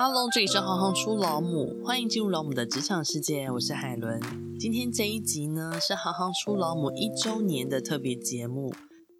[0.00, 4.20] Hello，这里是行行出老母，欢迎进入老母的职场世界，我是海伦。
[4.56, 8.72] 今天这一集呢，是行行出老母一周年的特别节目。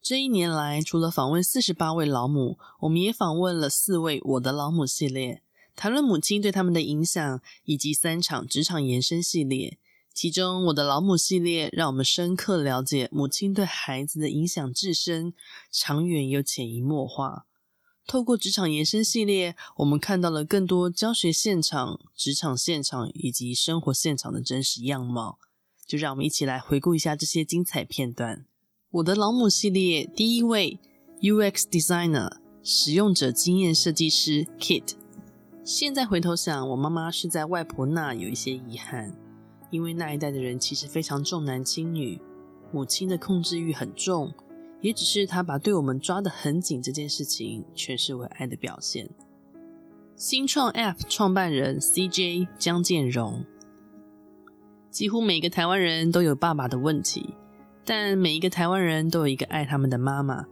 [0.00, 5.42] 这一年来，除了访问四十八位老母，我们也访问了四位我的老母系列，
[5.76, 9.76] 谈论母亲对他们的影响，以及三场职场延伸系列。
[10.14, 15.34] 其中，我的老母系列让我们深刻了解母亲对孩子的影响至深、
[15.70, 17.44] 长远又潜移默化。
[18.06, 25.38] 透过职场延伸系列，我们看到了更多教学现场、职场现场以及生活现场的真实样貌。
[25.86, 28.46] 就让我们一起来回顾一下这些精彩片段。
[28.90, 30.78] 我的老母系列第一位
[31.20, 34.94] UX Designer 使用者经验设计师 Kit。
[35.64, 39.16] 现在回头想，我妈妈是在外婆那有一些遗憾，
[39.70, 42.20] 因为那一代的人其实非常重男轻女，
[42.72, 44.32] 母亲的控制欲很重。
[44.82, 49.08] 也只是他把对我们抓得很紧这件事情诠释为爱的表现。
[50.16, 53.44] 新创 App 创办人 CJ 江建荣，
[54.90, 57.34] 几乎每个台湾人都有爸爸的问题，
[57.84, 60.44] 但每一个台湾人都有一个爱他们的妈妈。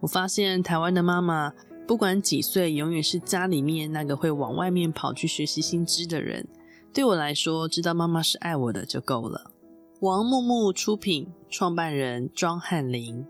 [0.00, 1.52] 我发现台湾的妈妈
[1.86, 6.46] 不管几岁，永远是家里面那个会往外面跑去学习新知的人。
[6.92, 9.50] 对我来说，知道妈妈是爱我的就够了。
[10.00, 13.26] 王木木出品，创办人庄汉林。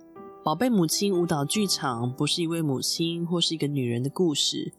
[0.49, 4.73] 宝贝母亲舞蹈剧场不是一位母亲或是一个女人的故事，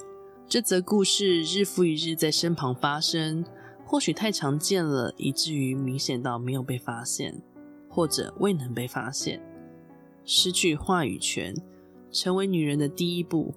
[0.48, 3.46] 这则故事日复一日在身旁发生，
[3.86, 7.40] 或许太常见了，以至于明显到没有被发现，
[7.88, 9.40] 或者未能被发现。
[10.26, 11.54] 失去话语权，
[12.12, 13.54] 成为女人的第一步，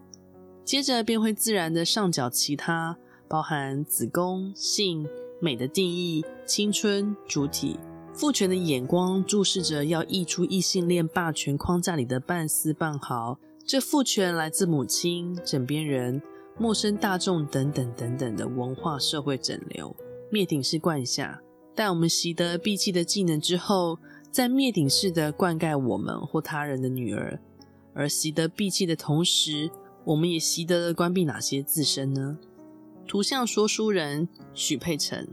[0.66, 2.94] 接着便会自然的上缴其他，
[3.26, 5.08] 包含子宫、性、
[5.40, 7.78] 美的定义、青春、主体。
[8.14, 16.20] 父权的眼光注视着要溢出异性恋霸权框架里的半丝半毫，这父权来自母亲、枕边人、
[16.58, 19.96] 陌生大众等等等等的文化社会整流，
[20.30, 21.40] 灭顶式灌下。
[21.74, 23.98] 待我们习得闭气的技能之后，
[24.30, 27.40] 再灭顶式的灌溉我们或他人的女儿。
[27.94, 29.70] 而习得闭气的同时，
[30.04, 32.36] 我们也习得了关闭哪些自身呢？
[33.08, 35.26] 图像说书人许佩岑。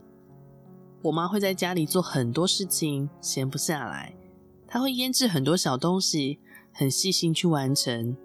[1.02, 4.14] 我妈会在家里做很多事情，闲不下来。
[4.68, 6.40] 她会腌制很多小东西，
[6.74, 8.16] 很细心去完成。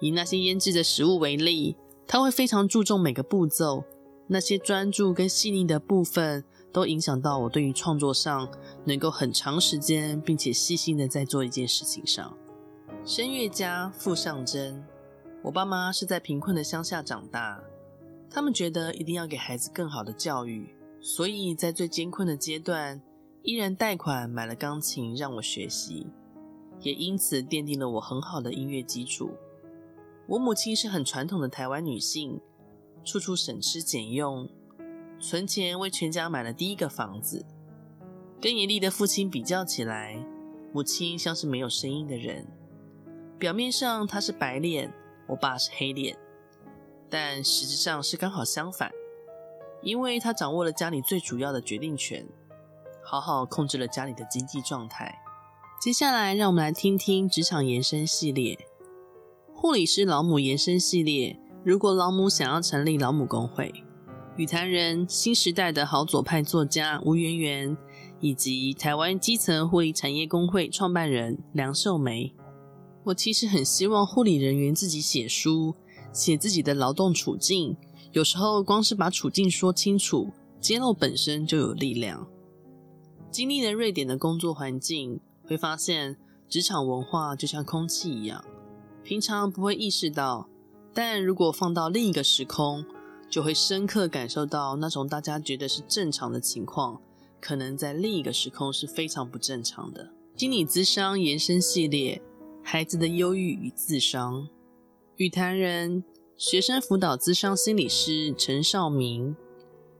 [0.00, 1.76] 以那些腌制的食物为例，
[2.06, 3.84] 她会非常注重每个步骤。
[4.26, 8.48] 那些专注跟细腻的部分，都影响到我对于创作上
[8.84, 12.36] 能够很长时间并且细心的在做一件事情上。
[13.04, 14.84] 声乐家傅尚珍，
[15.42, 17.60] 我爸妈是在贫困的乡下长大，
[18.28, 20.74] 他们觉得一定要给孩子更好的教育。
[21.00, 23.00] 所以在最艰困的阶段，
[23.42, 26.06] 依然贷款买了钢琴让我学习，
[26.80, 29.30] 也因此奠定了我很好的音乐基础。
[30.26, 32.38] 我母亲是很传统的台湾女性，
[33.02, 34.48] 处处省吃俭用，
[35.18, 37.44] 存钱为全家买了第一个房子。
[38.40, 40.22] 跟严厉的父亲比较起来，
[40.72, 42.46] 母亲像是没有声音的人。
[43.38, 44.92] 表面上她是白脸，
[45.26, 46.16] 我爸是黑脸，
[47.08, 48.92] 但实质上是刚好相反。
[49.82, 52.26] 因为他掌握了家里最主要的决定权，
[53.02, 55.18] 好好控制了家里的经济状态。
[55.80, 58.58] 接下来，让我们来听听职场延伸系列，
[59.54, 61.38] 护理师老母延伸系列。
[61.64, 63.72] 如果老母想要成立老母公会，
[64.36, 67.76] 与谈人新时代的好左派作家吴圆圆，
[68.20, 72.34] 以及台湾基层护理产业工会创办人梁秀梅。
[73.04, 75.74] 我其实很希望护理人员自己写书，
[76.12, 77.76] 写自己的劳动处境。
[78.12, 82.26] 有时候，光是把处境说清楚，揭露本身就有力量。
[83.30, 86.16] 经历了瑞典的工作环境，会发现
[86.48, 88.44] 职场文化就像空气一样，
[89.04, 90.48] 平常不会意识到，
[90.92, 92.84] 但如果放到另一个时空，
[93.30, 97.00] 就会深刻感受到那种大家觉得是正常的情况，
[97.40, 100.10] 可能在另一个时空是非常不正常的。
[100.36, 102.20] 心理咨商延伸系列：
[102.64, 104.48] 孩子的忧郁与自伤，
[105.14, 106.02] 与谈人。
[106.40, 109.36] 学生辅导资商心理师陈少明，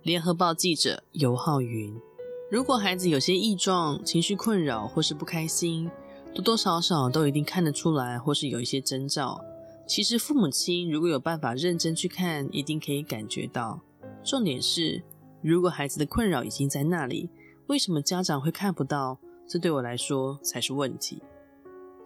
[0.03, 1.95] 联合报记者游浩云。
[2.51, 5.91] 如果孩子有些异状、情绪困扰或是不开心，
[6.35, 9.39] 多多少少都一定看得出来，或是有一些征兆。
[9.87, 13.83] 其实父母亲如果有办法认真去看，一定可以感觉到。
[14.25, 15.03] 重点是，
[15.43, 17.29] 如果孩子的困扰已经在那里，
[17.67, 19.19] 为什么家长会看不到？
[19.47, 21.23] 这对我来说才是问题。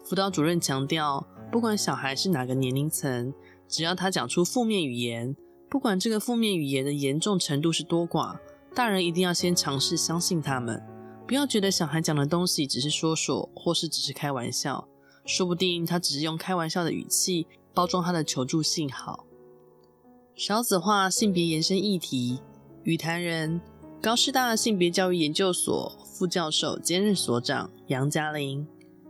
[0.03, 3.33] 辅导主任强调，不管小孩是哪个年龄层。
[3.67, 5.35] 只要他讲出负面语言，
[5.69, 8.37] 不管这个负面语言的严重程度是多寡，
[8.73, 10.81] 大人一定要先尝试相信他们，
[11.27, 14.87] 不要觉得小孩讲的东西只是说说，或是只是开玩笑，
[15.25, 19.25] 说不定他只是用开玩笑的语气包装他的求助信号。
[20.35, 22.39] 少子化性别延伸议题，
[22.83, 23.59] 与谈人
[24.01, 28.67] 高师大性别教育研究所副教授兼任所长杨嘉玲，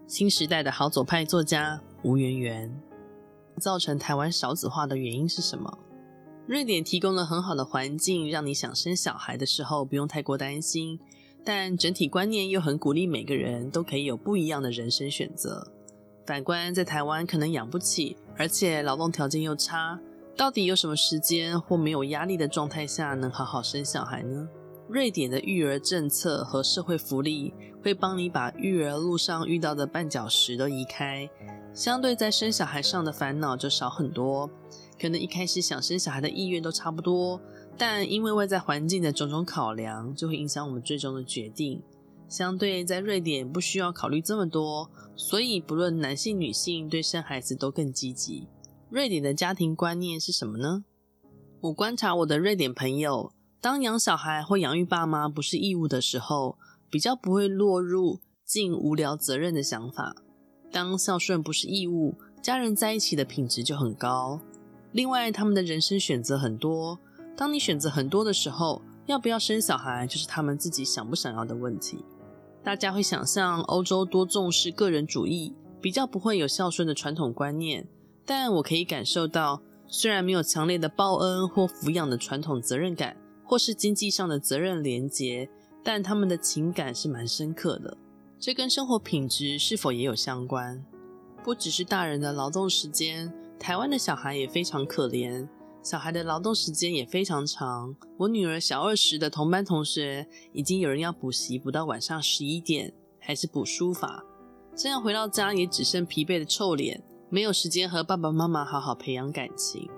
[0.08, 2.82] 新时代的好左派作家吴圆圆。
[3.60, 5.78] 造成台湾少子化的原因是什么？
[6.48, 11.00] 瑞典提供了很好的环境，让你想生小孩的时候不用太过担心，
[11.44, 15.72] 但整体观念又很鼓励每个人都可以有不一样的人生选择。
[16.26, 20.00] 反观在台湾，可能养不起，而且劳动条件又差。
[20.38, 24.48] 到底有什么时间或没有压力的状态下能好好生小孩呢？
[24.88, 27.54] 瑞典的育儿政策和社会福利
[27.84, 31.30] 会帮你把育儿路上遇到的绊脚石都移开，
[31.74, 34.50] 相对在生小孩上的烦恼就少很多。
[35.02, 37.42] 可能一开始想生小孩的意愿都差不多，
[37.78, 41.82] 但因为外在环境的种种考量，就会影响我们最终的决定。
[42.30, 48.48] 相对在瑞典不需要考虑这么多，所以不论男性女性对生孩子都更积极。
[48.90, 50.86] 瑞典的家庭观念是什么呢？
[51.62, 53.32] 我观察我的瑞典朋友，
[53.66, 56.56] 当养小孩或养育爸妈不是义务的时候，
[56.88, 60.16] 比较不会落入尽无聊责任的想法。
[60.72, 62.14] 当孝顺不是义务，
[62.44, 64.40] 家人在一起的品质就很高。
[64.92, 67.00] 另外，他们的人生选择很多。
[67.36, 72.06] 当你选择很多的时候，要不要生小孩就是他们自己想不想要的问题。
[72.64, 77.88] 大家会想象欧洲多重视个人主义，比较不会有孝顺的传统观念。
[78.28, 85.48] 但我可以感受到，虽然没有强烈的报恩或抚养的传统责任感，或是经济上的责任连结，
[85.84, 87.98] 但他们的情感是蛮深刻的。
[88.40, 90.84] 这跟生活品质是否也有相关？
[91.44, 95.48] 不只是大人的劳动时间，台湾的小孩也非常可怜，
[95.84, 97.96] 小孩的劳动时间也非常长。
[98.18, 104.24] 我女儿小二时的同班同学，已经有人要补习补到晚上十一点，还是补书法，
[104.76, 107.04] 这样回到家也只剩疲惫的臭脸。
[107.30, 109.90] 没有时间和爸爸妈妈好好培养感情，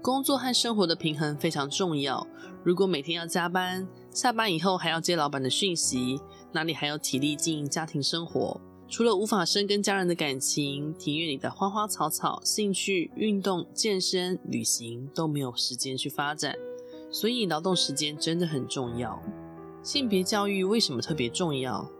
[0.00, 2.26] 工作和生活的平衡非常重要。
[2.64, 6.20] 如果每天要加班，下班以后还要接老板的讯息，
[6.52, 8.60] 哪里还有体力经营家庭生活？
[8.88, 16.54] 除了无法深耕家人的感情，庭院里的花花草草、兴趣、运动、健身、旅行都没有时间去发展。
[17.10, 19.20] 所以劳动时间真的很重要。
[19.82, 21.90] 性别教育为什么特别重要？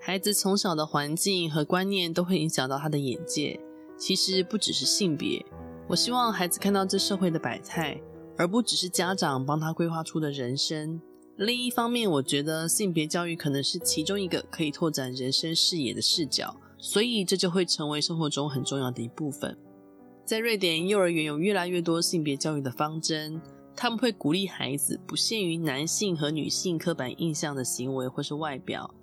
[0.00, 3.60] 孩子从小的环境和观念都会影响到他的眼界。
[3.96, 5.46] 其实不只是性别，
[5.86, 8.00] 我希望孩子看到这社会的百态，
[8.38, 10.98] 而不只是家长帮他规划出的人生。
[11.36, 19.54] 另一方面，我觉得性别教育可能是其中一个可以拓展人生视野的视角，所以这就会成为生活中很重要的一部分。
[20.24, 23.42] 在瑞典，幼儿园有越来越多性别教育的方针，
[23.76, 28.94] 他们会鼓励孩子不限于男性和女性刻板印象的行为或是外表，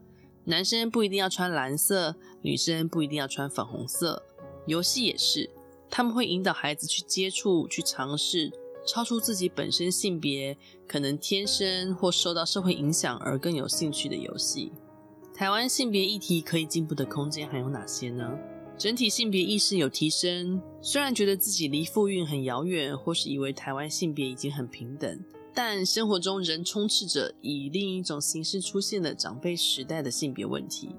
[0.46, 4.24] 男生不一定要穿蓝色，女生不一定要穿粉红色。
[4.66, 5.50] 游戏也是，
[5.92, 8.50] 他们会引导孩子去接触、去尝试
[8.88, 10.58] 超出自己本身性别
[10.88, 14.72] 可能天生或受到社会影响而更有兴趣的游戏。
[15.36, 18.32] 台湾性别议题可以进步的空间还有哪些呢？
[18.78, 25.20] 整体性别意识有提升，虽然觉得自己离妇运很遥远，或是以为台湾性别已经很平等，
[25.54, 30.96] 但生活中仍充斥着以另一种形式出现的长辈时代的性别问题。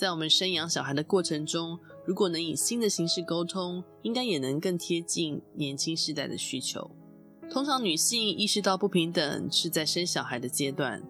[0.00, 6.90] 在我们生养小孩的过程中，如果能以新的形式沟通，应该也能更贴近年轻世代的需求。
[7.50, 11.02] 通常女性意识到不平等是在生小孩的阶段，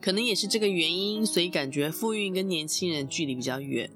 [0.00, 3.90] 可能也是这个原因，所以感觉妇运跟年轻人距离比较远。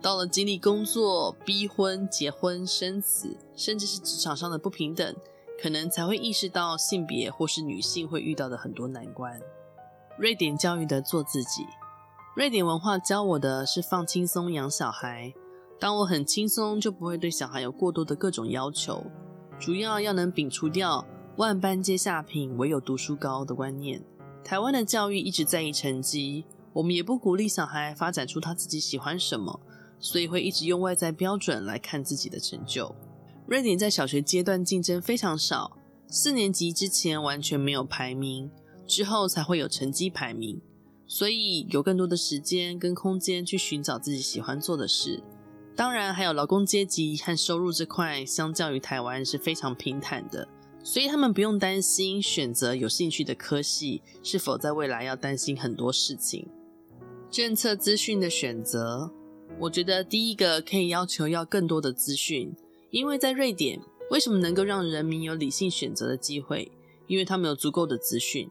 [0.00, 5.14] 到了经历工作、逼婚、结婚、生子，甚至是职场上的不平等，
[5.62, 9.38] 可能才会意识到性别或是女性会遇到的很多难关。
[10.16, 11.66] 瑞典教育的做自己。
[12.34, 15.34] 瑞典文化教我的是放轻松养小孩。
[15.78, 19.04] 当我很轻松，就不会对小孩有过多的各种要求。
[19.60, 24.02] 主要要能摒除掉“万般皆下品，唯有读书高”的观念。
[24.42, 29.60] 台湾的教育一直在意成绩，我们也不鼓励小孩发展出他自己喜欢什么，
[29.98, 32.94] 所以会一直用外在标准来看自己的成就。
[33.46, 35.76] 瑞典在小学阶段竞争非常少，
[36.08, 38.50] 四年级之前完全没有排名，
[38.86, 40.58] 之后才会有成绩排名。
[41.12, 45.22] 所以有更多的时间跟空间去寻找自己喜欢做的事。
[45.76, 50.48] 当然，还有劳工阶级和收入这块，相较于台湾是非常平坦的，
[50.82, 56.48] 所以他们不用担心选择有兴趣的科系是否在未来要担心很多事情。
[57.30, 59.12] 政策资讯的选择，
[59.58, 62.50] 我觉得第一个可以要求要更多的资讯，
[62.88, 63.78] 因为在瑞典，
[64.10, 66.72] 为什么能够让人民有理性选择的机会？
[67.06, 68.48] 因为他们有足够的资讯。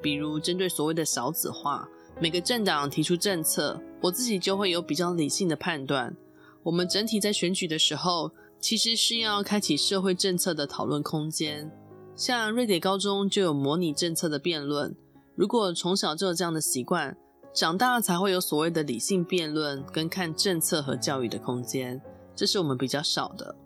[0.00, 1.88] 比如针对所谓的少子化，
[2.20, 6.16] 每个政党提出政策，我自己就会有比较理性的判断。
[6.62, 8.30] 我们整体在选举的时候，
[8.60, 11.70] 其实是要开启社会政策的讨论空间。
[12.14, 14.94] 像瑞典高中就有模拟政策的辩论，
[15.34, 17.16] 如果从小就有这样的习惯，
[17.54, 22.00] 长大才会有所谓的理性辩论跟看政策和教育的空间，
[22.36, 23.56] 这是我们比较少的。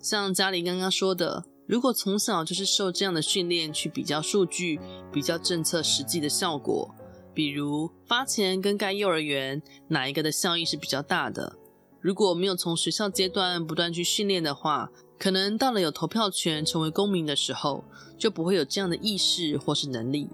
[0.00, 4.80] 像家里刚刚说的，如果从小就是受这样的训练，去比较数据、
[5.12, 6.94] 比较政策实际的效果，
[7.34, 11.58] 比如发钱跟盖幼儿园，哪一个的效益是比较大的？
[12.00, 17.84] 如果没有从学校阶段不断去训练的话，可能到了有投票权、成为公民的时候，
[18.16, 20.30] 就不会有这样的意识或是能力。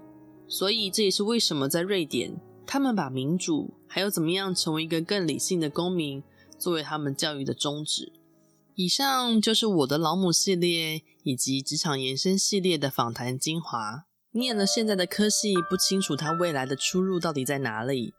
[0.47, 6.23] 所以这也是为什么在瑞典，他们把民主还有怎么样成为一个更理性的公民，
[6.57, 8.13] 作为他们教育的宗旨。
[8.75, 14.05] 以上就是我的老母系列以及职场延伸系列的访谈精华。
[14.31, 18.13] 念了现在的科系，不清楚他未来的出路到底在哪里。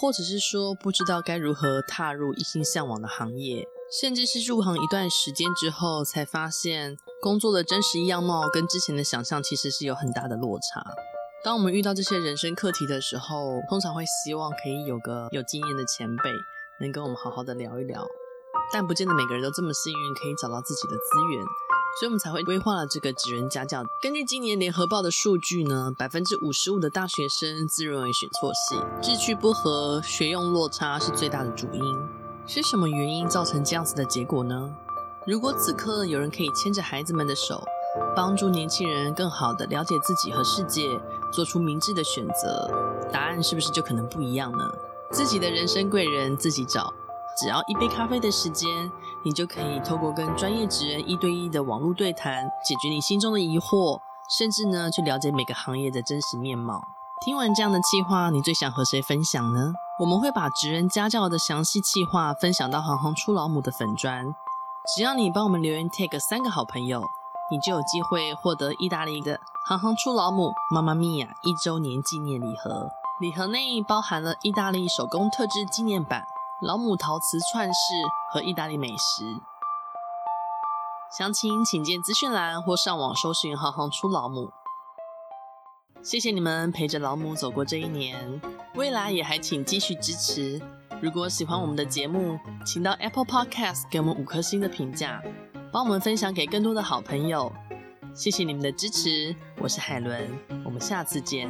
[0.00, 3.64] 或者是说不知道该如何踏入一心向往的行业，
[4.00, 10.84] 甚至是入行一段时间之后才发现工作的真实样貌跟之前的想象其实是有很大的落差。
[11.44, 16.30] 当我们遇到这些人生课题的时候，通常会希望可以有个有经验的前辈
[16.80, 18.04] 能跟我们好好的聊一聊，
[18.72, 21.44] 但不见得每个人都这么幸运可以找到自己的资源。
[22.00, 23.84] 所以我们才会规划了这个职人家教。
[24.02, 31.80] 根据今年联合报的数据呢，百分之五十五的大学生自认为选错系，志趣不合，学用落差是最大的主因。
[32.46, 34.74] 是什么原因造成这样子的结果呢？
[35.26, 37.64] 如果此刻有人可以牵着孩子们的手，
[38.16, 41.00] 帮助年轻人更好的了解自己和世界，
[41.32, 42.68] 做出明智的选择，
[43.12, 44.68] 答案是不是就可能不一样呢？
[45.12, 46.92] 自己的人生贵人自己找。
[47.36, 48.68] 只要一杯咖啡的时间，
[49.24, 54.00] 你就可以透过跟专业职人一对一的网络对谈，解决你心中的疑惑，
[54.38, 56.80] 甚至呢，去了解每个行业的真实面貌。
[57.24, 59.72] 听完这样的计划，你最想和谁分享呢？
[60.00, 64.24] 我们会把职人家教的详细计划分享到行行出老母的粉专，
[64.94, 67.02] 只要你帮我们留言 tag 三个好朋友，
[67.50, 76.24] 你就有机会获得意大利的行行出老母妈妈咪呀一周年纪念礼盒，礼盒内包含了意大利手工特制纪念版。
[76.62, 77.74] 老母陶瓷串饰
[78.30, 79.24] 和意大利美食，
[81.18, 84.52] 详情请见资讯栏或上网搜寻“行行出老母”。
[86.00, 88.40] 谢谢你们陪着老母走过这一年，
[88.76, 90.62] 未来也还请继续支持。
[91.02, 95.20] 如果喜欢我们的节目，请到 Apple Podcast 给我们五颗星的评价，
[95.72, 97.52] 帮我们分享给更多的好朋友。
[98.14, 100.30] 谢谢你们的支持，我是海伦，
[100.64, 101.48] 我们下次见。